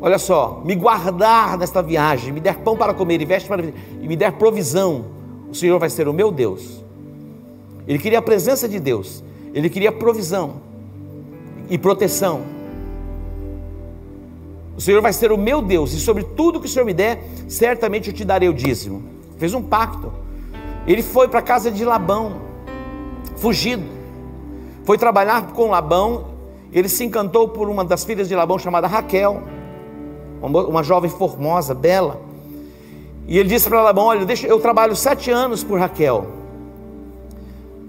[0.00, 4.06] Olha só, me guardar nesta viagem, me der pão para comer e veste para e
[4.06, 5.06] me der provisão,
[5.56, 6.84] Senhor vai ser o meu Deus.
[7.88, 10.60] Ele queria a presença de Deus, ele queria provisão
[11.70, 12.42] e proteção.
[14.76, 17.24] O Senhor vai ser o meu Deus, e sobre tudo que o Senhor me der,
[17.48, 19.02] certamente eu te darei o dízimo.
[19.38, 20.12] Fez um pacto.
[20.86, 22.36] Ele foi para a casa de Labão,
[23.36, 23.84] fugido.
[24.84, 26.26] Foi trabalhar com Labão,
[26.72, 29.42] ele se encantou por uma das filhas de Labão chamada Raquel,
[30.42, 32.20] uma jovem formosa, bela.
[33.26, 36.26] E ele disse para Labão: Olha, deixa, eu trabalho sete anos por Raquel,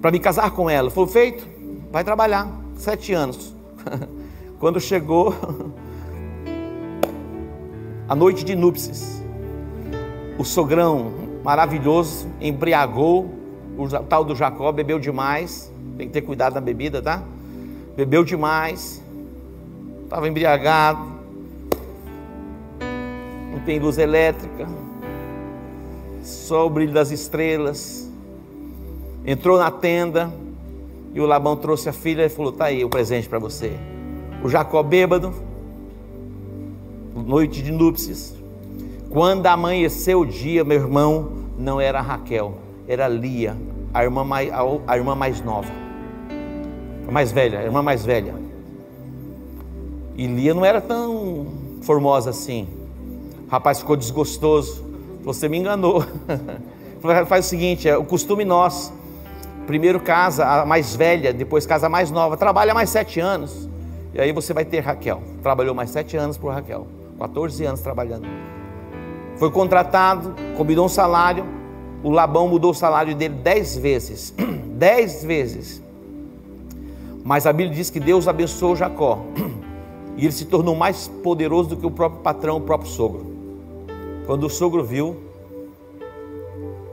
[0.01, 0.89] para me casar com ela.
[0.89, 1.47] Falou: Feito,
[1.91, 3.53] vai trabalhar, sete anos.
[4.59, 5.35] Quando chegou
[8.09, 9.23] a noite de núpcias,
[10.37, 13.33] o sogrão maravilhoso embriagou
[13.77, 17.23] o tal do Jacó, bebeu demais tem que ter cuidado na bebida, tá?
[17.95, 19.03] Bebeu demais,
[20.03, 20.99] estava embriagado,
[23.51, 24.67] não tem luz elétrica,
[26.27, 28.09] só o brilho das estrelas.
[29.25, 30.31] Entrou na tenda
[31.13, 33.73] e o Labão trouxe a filha e falou: Tá aí o presente para você.
[34.43, 35.33] O Jacó bêbado,
[37.15, 38.35] noite de núpcias.
[39.09, 42.55] Quando amanheceu o dia, meu irmão, não era Raquel,
[42.87, 43.57] era Lia,
[43.93, 44.51] a irmã mais,
[44.85, 45.87] a, irmã mais nova
[47.07, 48.35] a mais velha, a irmã mais velha.
[50.17, 51.47] E Lia não era tão
[51.81, 52.67] formosa assim.
[53.47, 54.83] O rapaz ficou desgostoso.
[55.27, 56.05] Você me enganou.
[57.27, 58.93] faz o seguinte: é o costume nosso.
[59.65, 63.67] Primeiro casa a mais velha, depois casa a mais nova, trabalha mais sete anos.
[64.13, 65.21] E aí você vai ter Raquel.
[65.43, 66.87] Trabalhou mais sete anos por Raquel.
[67.19, 68.25] 14 anos trabalhando.
[69.35, 71.43] Foi contratado, combinou um salário.
[72.01, 74.33] O Labão mudou o salário dele dez vezes.
[74.77, 75.83] dez vezes.
[77.25, 79.19] Mas a Bíblia diz que Deus abençoou Jacó.
[80.19, 83.36] E ele se tornou mais poderoso do que o próprio patrão, o próprio sogro.
[84.27, 85.15] Quando o sogro viu,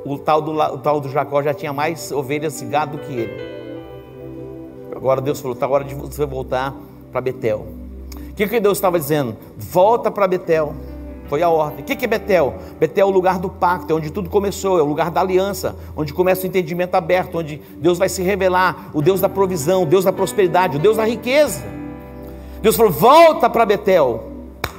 [0.06, 3.12] o tal do, o tal do Jacó já tinha mais ovelhas e gado do que
[3.12, 3.54] ele.
[4.94, 6.72] Agora Deus falou: está hora de você voltar
[7.10, 7.66] para Betel.
[8.30, 9.36] O que, que Deus estava dizendo?
[9.58, 10.74] Volta para Betel.
[11.28, 11.80] Foi a ordem.
[11.80, 12.54] O que, que é Betel?
[12.78, 15.74] Betel é o lugar do pacto, é onde tudo começou, é o lugar da aliança,
[15.96, 19.86] onde começa o entendimento aberto, onde Deus vai se revelar, o Deus da provisão, o
[19.86, 21.64] Deus da prosperidade, o Deus da riqueza.
[22.62, 24.22] Deus falou: volta para Betel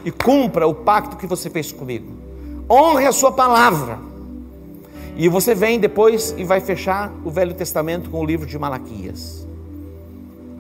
[0.06, 2.25] e cumpra o pacto que você fez comigo.
[2.70, 4.00] Honre a sua palavra.
[5.16, 9.48] E você vem depois e vai fechar o Velho Testamento com o livro de Malaquias.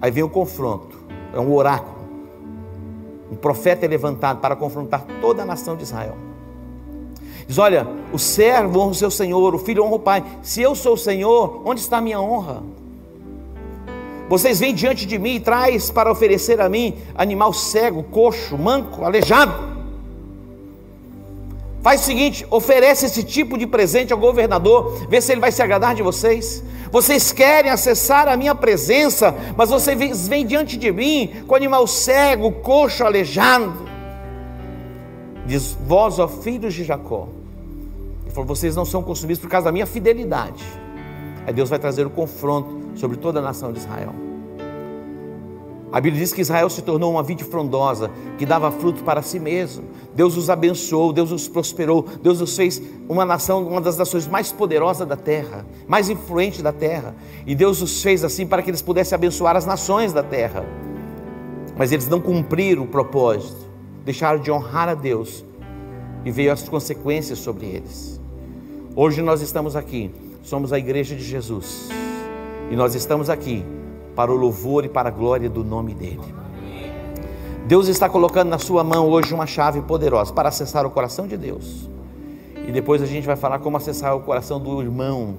[0.01, 0.97] Aí vem o confronto,
[1.33, 1.95] é um oráculo.
[3.31, 6.15] Um profeta é levantado para confrontar toda a nação de Israel.
[7.47, 10.23] Diz: Olha, o servo honra o seu senhor, o filho honra o pai.
[10.43, 12.61] Se eu sou o senhor, onde está a minha honra?
[14.29, 19.03] Vocês vêm diante de mim e traz para oferecer a mim animal cego, coxo, manco,
[19.03, 19.74] aleijado.
[21.85, 25.61] Faz o seguinte: oferece esse tipo de presente ao governador, vê se ele vai se
[25.61, 26.63] agradar de vocês.
[26.91, 32.51] Vocês querem acessar a minha presença, mas vocês vêm diante de mim com animal cego,
[32.53, 33.87] coxo, aleijado.
[35.45, 37.27] Diz: Vós, ó filhos de Jacó,
[38.23, 40.65] ele falou: vocês não são consumidos por causa da minha fidelidade.
[41.45, 44.24] Aí Deus vai trazer o confronto sobre toda a nação de Israel.
[45.95, 49.39] A Bíblia diz que Israel se tornou uma vide frondosa, que dava fruto para si
[49.39, 49.86] mesmo.
[50.13, 54.51] Deus os abençoou, Deus os prosperou, Deus os fez uma nação, uma das nações mais
[54.51, 57.15] poderosas da terra, mais influente da terra.
[57.47, 60.65] E Deus os fez assim para que eles pudessem abençoar as nações da terra.
[61.77, 63.65] Mas eles não cumpriram o propósito,
[64.03, 65.45] deixaram de honrar a Deus
[66.25, 68.19] e veio as consequências sobre eles.
[68.97, 70.12] Hoje nós estamos aqui,
[70.43, 71.88] somos a igreja de Jesus.
[72.69, 73.63] E nós estamos aqui
[74.15, 76.34] para o louvor e para a glória do nome dele.
[77.67, 81.36] Deus está colocando na sua mão hoje uma chave poderosa para acessar o coração de
[81.36, 81.89] Deus.
[82.67, 85.36] E depois a gente vai falar como acessar o coração do irmão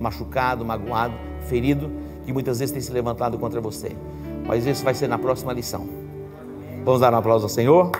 [0.00, 1.14] machucado, magoado,
[1.48, 1.90] ferido,
[2.24, 3.92] que muitas vezes tem se levantado contra você.
[4.46, 5.88] Mas isso vai ser na próxima lição.
[6.84, 7.92] Vamos dar um aplauso ao Senhor.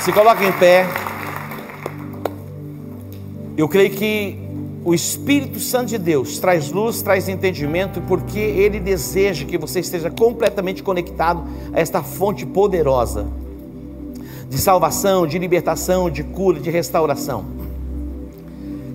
[0.00, 0.86] Se coloque em pé.
[3.56, 4.45] Eu creio que
[4.86, 10.12] o Espírito Santo de Deus traz luz, traz entendimento, porque Ele deseja que você esteja
[10.12, 13.26] completamente conectado a esta fonte poderosa
[14.48, 17.44] de salvação, de libertação, de cura, de restauração.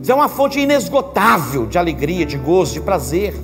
[0.08, 3.36] É uma fonte inesgotável de alegria, de gozo, de prazer.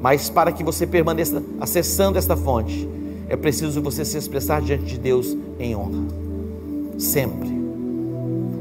[0.00, 2.88] Mas para que você permaneça acessando esta fonte,
[3.28, 6.02] é preciso você se expressar diante de Deus em honra.
[6.98, 7.48] Sempre.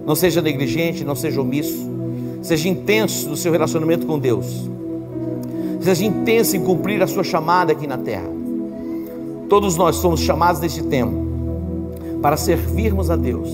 [0.06, 1.95] Não seja negligente, não seja omisso
[2.46, 4.70] Seja intenso no seu relacionamento com Deus.
[5.82, 8.30] Seja intenso em cumprir a sua chamada aqui na terra.
[9.50, 11.26] Todos nós somos chamados neste tempo
[12.22, 13.50] para servirmos a Deus.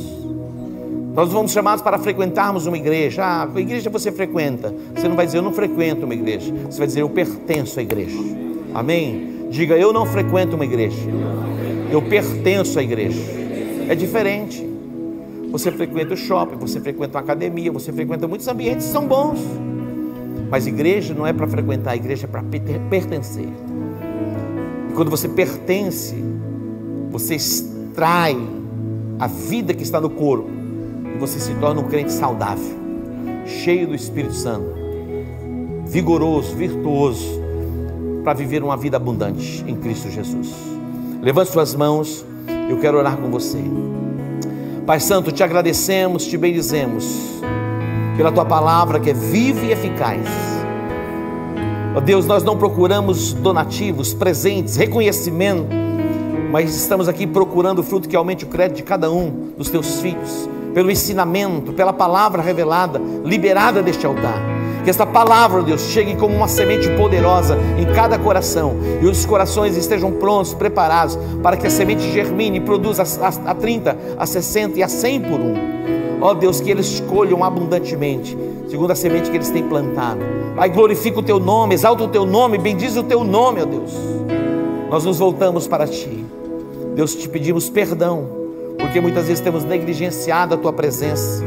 [1.13, 3.23] Nós fomos chamados para frequentarmos uma igreja.
[3.23, 4.75] Ah, a igreja você frequenta.
[4.93, 6.53] Você não vai dizer eu não frequento uma igreja.
[6.69, 8.19] Você vai dizer eu pertenço à igreja.
[8.73, 9.47] Amém?
[9.49, 11.09] Diga eu não frequento uma igreja.
[11.89, 13.21] Eu pertenço à igreja.
[13.87, 14.70] É diferente.
[15.51, 19.39] Você frequenta o shopping, você frequenta uma academia, você frequenta muitos ambientes que são bons.
[20.49, 22.43] Mas igreja não é para frequentar, a igreja é para
[22.89, 23.47] pertencer.
[24.89, 26.15] E quando você pertence,
[27.09, 28.37] você extrai
[29.19, 30.49] a vida que está no corpo
[31.13, 32.77] e você se torna um crente saudável,
[33.45, 34.73] cheio do Espírito Santo,
[35.85, 37.41] vigoroso, virtuoso,
[38.23, 40.53] para viver uma vida abundante em Cristo Jesus.
[41.21, 42.25] Levante suas mãos,
[42.69, 43.59] eu quero orar com você.
[44.91, 47.05] Pai Santo, te agradecemos, te bendizemos
[48.17, 50.19] pela tua palavra que é viva e eficaz.
[51.95, 55.69] Ó oh Deus, nós não procuramos donativos, presentes, reconhecimento,
[56.51, 60.01] mas estamos aqui procurando o fruto que aumente o crédito de cada um dos teus
[60.01, 64.50] filhos, pelo ensinamento, pela palavra revelada, liberada deste altar.
[64.83, 69.77] Que esta palavra, Deus, chegue como uma semente poderosa em cada coração e os corações
[69.77, 73.03] estejam prontos, preparados para que a semente germine e produza
[73.45, 75.53] a, 30, a 60 e a 100 por um.
[76.21, 80.19] Ó Deus, que eles escolham abundantemente, segundo a semente que eles têm plantado.
[80.55, 83.93] Pai, glorifica o teu nome, exalta o teu nome, bendiz o teu nome, ó Deus.
[84.89, 86.25] Nós nos voltamos para ti.
[86.95, 88.41] Deus, te pedimos perdão
[88.81, 91.43] porque muitas vezes temos negligenciado a tua presença,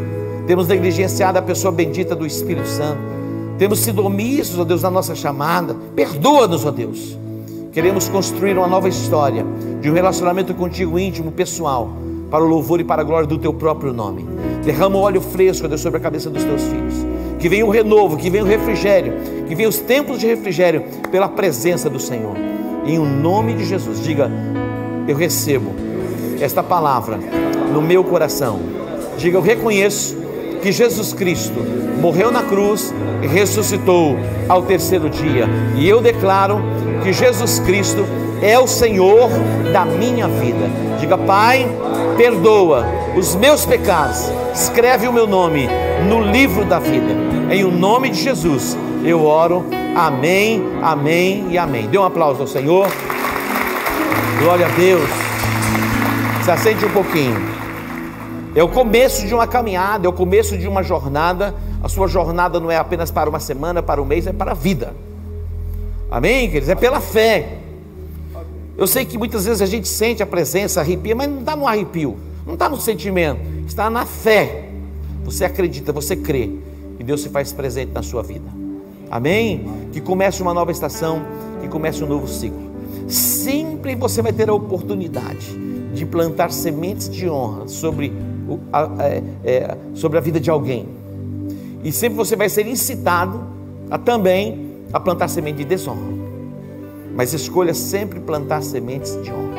[0.46, 3.00] temos negligenciado a pessoa bendita do Espírito Santo,
[3.58, 5.76] temos sido omissos, ó Deus, na nossa chamada.
[5.94, 7.16] Perdoa-nos, ó Deus.
[7.72, 9.44] Queremos construir uma nova história
[9.80, 11.90] de um relacionamento contigo íntimo, pessoal,
[12.30, 14.24] para o louvor e para a glória do teu próprio nome.
[14.64, 16.94] Derrama o óleo fresco, ó Deus, sobre a cabeça dos teus filhos.
[17.38, 19.12] Que venha o renovo, que venha o refrigério,
[19.46, 22.36] que venha os tempos de refrigério pela presença do Senhor.
[22.86, 24.30] Em o nome de Jesus, diga:
[25.06, 25.72] Eu recebo
[26.40, 27.18] esta palavra
[27.72, 28.60] no meu coração.
[29.18, 30.23] Diga: Eu reconheço
[30.64, 31.60] que Jesus Cristo
[32.00, 34.16] morreu na cruz e ressuscitou
[34.48, 35.46] ao terceiro dia.
[35.76, 36.58] E eu declaro
[37.02, 38.06] que Jesus Cristo
[38.40, 39.28] é o Senhor
[39.74, 40.70] da minha vida.
[40.98, 41.68] Diga, Pai,
[42.16, 45.68] perdoa os meus pecados, escreve o meu nome
[46.08, 47.14] no livro da vida.
[47.50, 49.66] Em o nome de Jesus, eu oro.
[49.94, 51.88] Amém, amém e amém.
[51.88, 52.88] Dê um aplauso ao Senhor.
[54.38, 55.10] Glória a Deus.
[56.42, 57.63] Se assente um pouquinho.
[58.54, 61.54] É o começo de uma caminhada, é o começo de uma jornada.
[61.82, 64.54] A sua jornada não é apenas para uma semana, para um mês, é para a
[64.54, 64.94] vida.
[66.08, 66.68] Amém, queridos?
[66.68, 67.58] É pela fé.
[68.76, 71.66] Eu sei que muitas vezes a gente sente a presença, arrepia, mas não está no
[71.66, 74.68] arrepio, não está no sentimento, está na fé.
[75.24, 76.50] Você acredita, você crê,
[76.98, 78.48] e Deus se faz presente na sua vida.
[79.10, 79.88] Amém?
[79.92, 81.22] Que comece uma nova estação,
[81.60, 82.70] que comece um novo ciclo.
[83.08, 85.56] Sempre você vai ter a oportunidade
[85.92, 88.12] de plantar sementes de honra sobre
[89.94, 90.88] sobre a vida de alguém.
[91.82, 93.40] E sempre você vai ser incitado
[93.90, 96.14] a também a plantar semente de desonra.
[97.14, 99.54] Mas escolha sempre plantar sementes de honra.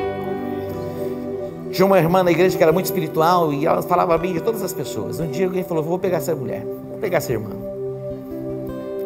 [1.70, 4.62] Tinha uma irmã na igreja que era muito espiritual e ela falava bem de todas
[4.62, 5.20] as pessoas.
[5.20, 7.50] Um dia alguém falou: Vou pegar essa mulher, vou pegar essa irmã.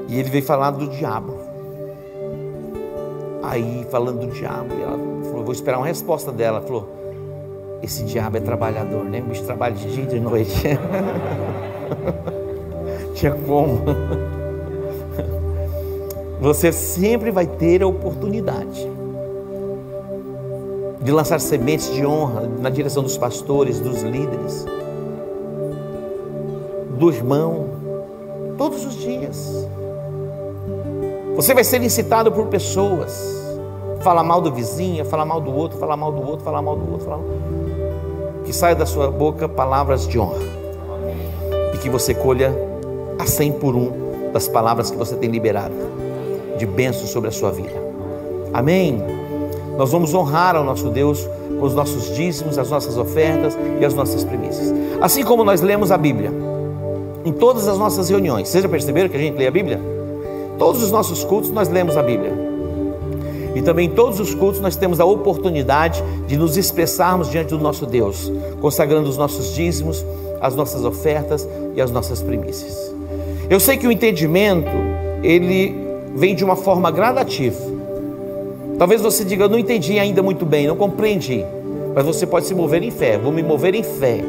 [0.09, 1.37] E ele veio falando do diabo.
[3.43, 6.59] Aí, falando do diabo, ela falou: Vou esperar uma resposta dela.
[6.59, 7.00] Ela falou:
[7.83, 9.21] esse diabo é trabalhador, né?
[9.21, 10.53] O bicho trabalha de dia e de noite.
[13.15, 13.81] Tinha como.
[16.41, 18.89] Você sempre vai ter a oportunidade
[21.03, 24.67] de lançar sementes de honra na direção dos pastores, dos líderes,
[26.99, 27.67] do irmão,
[28.57, 29.67] todos os dias.
[31.37, 33.41] Você vai ser incitado por pessoas,
[34.01, 36.91] falar mal do vizinho, falar mal do outro, falar mal do outro, falar mal do
[36.91, 37.70] outro, falar mal
[38.51, 40.43] que saia da sua boca palavras de honra
[41.73, 42.53] e que você colha
[43.17, 43.93] a cem por um
[44.33, 45.73] das palavras que você tem liberado
[46.59, 47.71] de bênção sobre a sua vida.
[48.53, 49.01] Amém?
[49.79, 51.29] Nós vamos honrar ao nosso Deus
[51.61, 54.75] com os nossos dízimos, as nossas ofertas e as nossas primícias.
[55.01, 56.33] Assim como nós lemos a Bíblia
[57.25, 58.49] em todas as nossas reuniões.
[58.49, 59.81] Vocês já perceberam que a gente lê a Bíblia?
[60.59, 62.33] Todos os nossos cultos nós lemos a Bíblia.
[63.55, 67.59] E também em todos os cultos nós temos a oportunidade de nos expressarmos diante do
[67.59, 68.31] nosso Deus,
[68.61, 70.05] consagrando os nossos dízimos,
[70.41, 72.95] as nossas ofertas e as nossas primícias.
[73.49, 74.71] Eu sei que o entendimento,
[75.23, 75.75] ele
[76.15, 77.61] vem de uma forma gradativa.
[78.79, 81.45] Talvez você diga, não entendi ainda muito bem, não compreendi.
[81.95, 84.25] Mas você pode se mover em fé, vou me mover em fé.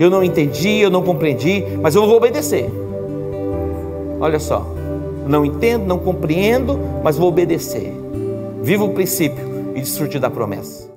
[0.00, 2.68] Eu não entendi, eu não compreendi, mas eu vou obedecer.
[4.18, 4.66] Olha só,
[5.26, 8.03] não entendo, não compreendo, mas vou obedecer.
[8.64, 10.93] Viva o princípio e desfrute da promessa.